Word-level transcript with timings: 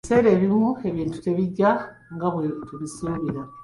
Ebiseera 0.03 0.29
ebimu 0.35 0.69
ebintu 0.89 1.17
tebijja 1.23 1.69
nga 2.13 2.27
bwe 2.33 2.47
tubisuubira. 2.67 3.41